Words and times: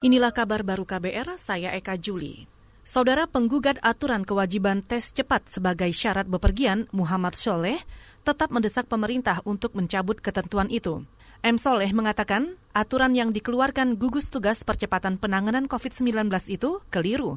Inilah 0.00 0.32
kabar 0.32 0.64
baru 0.64 0.88
KBR, 0.88 1.36
saya 1.36 1.76
Eka 1.76 2.00
Juli. 2.00 2.48
Saudara 2.80 3.28
penggugat 3.28 3.76
aturan 3.84 4.24
kewajiban 4.24 4.80
tes 4.80 5.12
cepat 5.12 5.44
sebagai 5.52 5.92
syarat 5.92 6.24
bepergian, 6.24 6.88
Muhammad 6.88 7.36
Soleh, 7.36 7.76
tetap 8.24 8.48
mendesak 8.48 8.88
pemerintah 8.88 9.44
untuk 9.44 9.76
mencabut 9.76 10.16
ketentuan 10.24 10.72
itu. 10.72 11.04
M. 11.44 11.60
Soleh 11.60 11.92
mengatakan 11.92 12.56
aturan 12.72 13.12
yang 13.12 13.28
dikeluarkan 13.36 14.00
gugus 14.00 14.32
tugas 14.32 14.64
percepatan 14.64 15.20
penanganan 15.20 15.68
COVID-19 15.68 16.32
itu 16.48 16.80
keliru. 16.88 17.36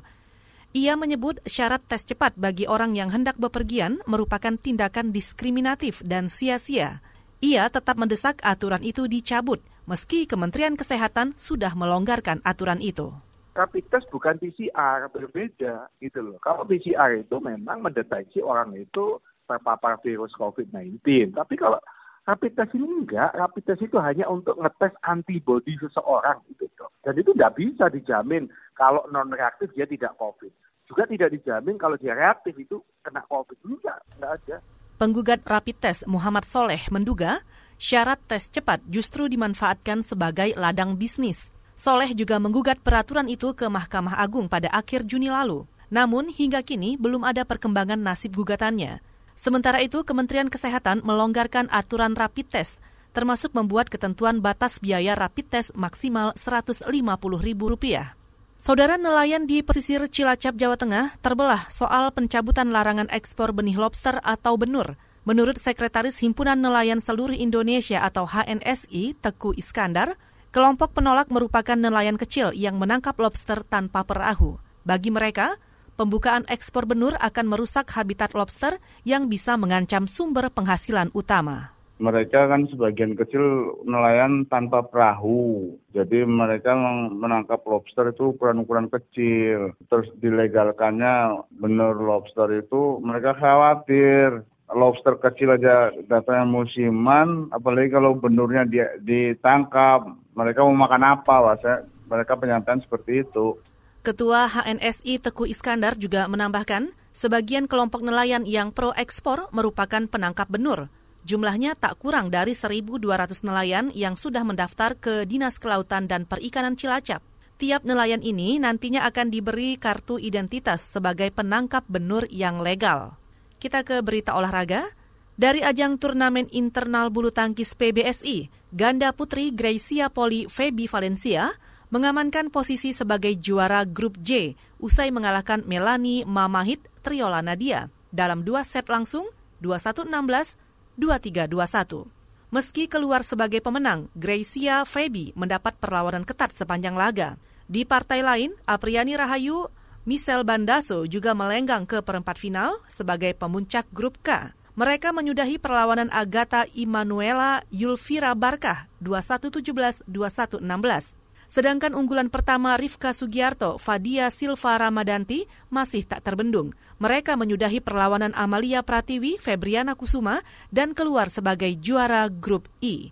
Ia 0.71 0.95
menyebut 0.95 1.43
syarat 1.43 1.83
tes 1.83 2.07
cepat 2.07 2.31
bagi 2.39 2.63
orang 2.63 2.95
yang 2.95 3.11
hendak 3.11 3.35
bepergian 3.35 3.99
merupakan 4.07 4.55
tindakan 4.55 5.11
diskriminatif 5.11 5.99
dan 5.99 6.31
sia-sia. 6.31 7.03
Ia 7.43 7.67
tetap 7.67 7.99
mendesak 7.99 8.39
aturan 8.39 8.87
itu 8.87 9.03
dicabut 9.11 9.59
meski 9.83 10.23
Kementerian 10.23 10.79
Kesehatan 10.79 11.35
sudah 11.35 11.75
melonggarkan 11.75 12.39
aturan 12.47 12.79
itu. 12.79 13.11
Rapid 13.53 13.85
test 13.93 14.09
bukan 14.09 14.41
PCR, 14.41 15.11
berbeda 15.13 15.91
gitu 16.01 16.19
loh. 16.25 16.41
Kalau 16.41 16.65
PCR 16.65 17.21
itu 17.21 17.37
memang 17.37 17.85
mendeteksi 17.85 18.41
orang 18.41 18.73
itu 18.73 19.21
terpapar 19.45 20.01
virus 20.01 20.33
COVID-19. 20.39 21.37
Tapi 21.37 21.53
kalau 21.59 21.77
rapid 22.25 22.51
test 22.55 22.73
ini 22.73 22.87
enggak, 22.87 23.35
rapid 23.35 23.63
test 23.67 23.83
itu 23.83 23.99
hanya 24.01 24.25
untuk 24.25 24.57
ngetes 24.57 24.95
antibodi 25.05 25.77
seseorang 25.77 26.41
gitu. 26.49 26.65
Dan 27.03 27.19
itu 27.19 27.35
tidak 27.35 27.53
bisa 27.59 27.85
dijamin 27.91 28.47
kalau 28.73 29.03
non 29.11 29.29
reaktif 29.29 29.69
dia 29.75 29.85
tidak 29.85 30.15
COVID. 30.17 30.49
Juga 30.87 31.03
tidak 31.05 31.35
dijamin 31.35 31.75
kalau 31.77 31.99
dia 31.99 32.15
reaktif 32.15 32.55
itu 32.55 32.79
kena 33.03 33.21
COVID. 33.27 33.59
Enggak, 33.67 33.99
enggak 34.17 34.31
ada. 34.39 34.57
Penggugat 35.03 35.43
rapid 35.43 35.83
test 35.83 36.07
Muhammad 36.07 36.47
Soleh 36.47 36.79
menduga 36.87 37.43
syarat 37.75 38.23
tes 38.23 38.47
cepat 38.47 38.79
justru 38.87 39.27
dimanfaatkan 39.27 39.99
sebagai 39.99 40.55
ladang 40.55 40.95
bisnis. 40.95 41.51
Soleh 41.75 42.15
juga 42.15 42.39
menggugat 42.39 42.79
peraturan 42.79 43.27
itu 43.27 43.51
ke 43.51 43.67
Mahkamah 43.67 44.15
Agung 44.15 44.47
pada 44.47 44.71
akhir 44.71 45.03
Juni 45.03 45.27
lalu. 45.27 45.67
Namun 45.91 46.31
hingga 46.31 46.63
kini 46.63 46.95
belum 46.95 47.27
ada 47.27 47.43
perkembangan 47.43 47.99
nasib 47.99 48.31
gugatannya. 48.31 49.03
Sementara 49.35 49.83
itu, 49.83 50.07
Kementerian 50.07 50.47
Kesehatan 50.47 51.03
melonggarkan 51.03 51.67
aturan 51.67 52.15
rapid 52.15 52.47
test, 52.55 52.79
termasuk 53.11 53.51
membuat 53.51 53.91
ketentuan 53.91 54.39
batas 54.39 54.79
biaya 54.79 55.19
rapid 55.19 55.51
test 55.51 55.75
maksimal 55.75 56.31
Rp150.000. 56.39 58.22
Saudara 58.63 58.95
nelayan 58.95 59.43
di 59.43 59.59
pesisir 59.59 59.99
Cilacap, 60.07 60.55
Jawa 60.55 60.79
Tengah 60.79 61.19
terbelah 61.19 61.67
soal 61.67 62.07
pencabutan 62.15 62.71
larangan 62.71 63.11
ekspor 63.11 63.51
benih 63.51 63.75
lobster 63.75 64.23
atau 64.23 64.55
benur. 64.55 64.95
Menurut 65.27 65.59
Sekretaris 65.59 66.23
Himpunan 66.23 66.55
Nelayan 66.55 67.03
Seluruh 67.03 67.35
Indonesia 67.35 67.99
atau 67.99 68.23
HNSI, 68.23 69.19
Teku 69.19 69.51
Iskandar, 69.51 70.15
kelompok 70.55 70.95
penolak 70.95 71.27
merupakan 71.27 71.75
nelayan 71.75 72.15
kecil 72.15 72.55
yang 72.55 72.79
menangkap 72.79 73.19
lobster 73.19 73.67
tanpa 73.67 74.07
perahu. 74.07 74.55
Bagi 74.87 75.11
mereka, 75.11 75.59
pembukaan 75.99 76.47
ekspor 76.47 76.87
benur 76.87 77.19
akan 77.19 77.51
merusak 77.51 77.91
habitat 77.91 78.31
lobster 78.31 78.79
yang 79.03 79.27
bisa 79.27 79.59
mengancam 79.59 80.07
sumber 80.07 80.47
penghasilan 80.47 81.11
utama 81.11 81.75
mereka 82.03 82.51
kan 82.51 82.67
sebagian 82.67 83.15
kecil 83.15 83.79
nelayan 83.87 84.43
tanpa 84.51 84.83
perahu. 84.83 85.71
Jadi 85.95 86.27
mereka 86.27 86.75
menangkap 87.15 87.63
lobster 87.63 88.11
itu 88.11 88.35
ukuran-ukuran 88.35 88.91
kecil. 88.91 89.71
Terus 89.87 90.11
dilegalkannya 90.19 91.47
benar 91.55 91.95
lobster 91.95 92.51
itu 92.51 92.99
mereka 92.99 93.31
khawatir 93.39 94.43
lobster 94.75 95.15
kecil 95.21 95.55
aja 95.55 95.95
datanya 96.09 96.43
musiman, 96.43 97.47
apalagi 97.53 97.93
kalau 97.93 98.17
benurnya 98.17 98.65
dia 98.65 98.87
ditangkap, 98.99 100.11
mereka 100.33 100.65
mau 100.65 100.75
makan 100.75 101.03
apa, 101.03 101.35
Wasa? 101.39 101.85
Mereka 102.09 102.35
penyampaian 102.41 102.81
seperti 102.81 103.21
itu. 103.23 103.55
Ketua 104.03 104.51
HNSI 104.51 105.23
Teguh 105.23 105.47
Iskandar 105.47 105.95
juga 105.95 106.27
menambahkan, 106.27 106.91
sebagian 107.15 107.71
kelompok 107.71 108.03
nelayan 108.03 108.43
yang 108.43 108.75
pro 108.75 108.91
ekspor 108.97 109.47
merupakan 109.55 110.03
penangkap 110.09 110.51
benur. 110.51 110.91
Jumlahnya 111.23 111.79
tak 111.79 112.03
kurang 112.03 112.27
dari 112.27 112.51
1.200 112.51 112.99
nelayan 113.47 113.95
yang 113.95 114.19
sudah 114.19 114.43
mendaftar 114.43 114.99
ke 114.99 115.23
Dinas 115.23 115.55
Kelautan 115.55 116.11
dan 116.11 116.27
Perikanan 116.27 116.75
Cilacap. 116.75 117.23
Tiap 117.55 117.87
nelayan 117.87 118.19
ini 118.19 118.59
nantinya 118.59 119.07
akan 119.07 119.31
diberi 119.31 119.79
kartu 119.79 120.19
identitas 120.19 120.83
sebagai 120.83 121.31
penangkap 121.31 121.87
benur 121.87 122.27
yang 122.27 122.59
legal. 122.59 123.15
Kita 123.55 123.87
ke 123.87 124.03
berita 124.03 124.35
olahraga. 124.35 124.91
Dari 125.33 125.65
ajang 125.65 125.97
turnamen 125.97 126.45
internal 126.53 127.09
bulu 127.09 127.33
tangkis 127.33 127.73
PBSI, 127.73 128.53
ganda 128.69 129.09
putri 129.15 129.49
Gracia 129.49 130.05
Poli 130.11 130.45
Feby 130.45 130.85
Valencia 130.85 131.55
mengamankan 131.89 132.53
posisi 132.53 132.93
sebagai 132.93 133.33
juara 133.39 133.81
grup 133.81 134.19
J 134.21 134.53
usai 134.77 135.09
mengalahkan 135.09 135.65
Melani 135.65 136.21
Mamahit 136.21 136.85
Triola 137.01 137.41
Nadia 137.41 137.89
dalam 138.13 138.45
dua 138.45 138.61
set 138.61 138.93
langsung 138.93 139.25
21-16, 139.65 140.59
2321. 140.97 142.09
Meski 142.53 142.85
keluar 142.85 143.25
sebagai 143.25 143.65
pemenang, 143.65 144.13
Gracia 144.13 144.85
Feby 144.85 145.33
mendapat 145.33 145.73
perlawanan 145.81 146.21
ketat 146.21 146.53
sepanjang 146.53 146.93
laga. 146.93 147.41
Di 147.65 147.81
partai 147.81 148.21
lain, 148.21 148.53
Apriani 148.69 149.17
Rahayu 149.17 149.73
Michelle 150.03 150.43
Bandaso 150.43 151.07
juga 151.07 151.31
melenggang 151.31 151.87
ke 151.87 152.03
perempat 152.03 152.35
final 152.35 152.75
sebagai 152.91 153.31
pemuncak 153.33 153.87
grup 153.95 154.19
K. 154.19 154.51
Mereka 154.75 155.15
menyudahi 155.15 155.55
perlawanan 155.57 156.11
Agatha 156.11 156.67
Immanuela 156.75 157.63
Yulvira 157.71 158.35
Barkah 158.35 158.91
2117-2116. 158.99 161.22
Sedangkan 161.49 161.97
unggulan 161.97 162.29
pertama 162.29 162.77
Rifka 162.77 163.11
Sugiarto, 163.11 163.81
Fadia 163.81 164.29
Silva 164.29 164.77
Ramadanti 164.77 165.49
masih 165.73 166.05
tak 166.05 166.21
terbendung. 166.21 166.71
Mereka 167.01 167.33
menyudahi 167.33 167.81
perlawanan 167.81 168.37
Amalia 168.37 168.85
Pratiwi, 168.85 169.41
Febriana 169.41 169.97
Kusuma, 169.97 170.45
dan 170.69 170.93
keluar 170.93 171.33
sebagai 171.33 171.73
juara 171.81 172.29
grup 172.29 172.69
I. 172.79 173.09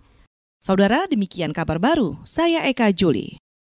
Saudara, 0.61 1.09
demikian 1.09 1.57
kabar 1.57 1.81
baru. 1.81 2.21
Saya 2.21 2.69
Eka 2.69 2.93
Juli. 2.93 3.40